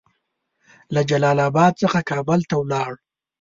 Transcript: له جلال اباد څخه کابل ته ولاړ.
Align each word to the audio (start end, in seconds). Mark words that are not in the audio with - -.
له 0.93 1.01
جلال 1.09 1.37
اباد 1.49 1.73
څخه 1.83 1.99
کابل 2.11 2.39
ته 2.49 2.55
ولاړ. 2.61 2.91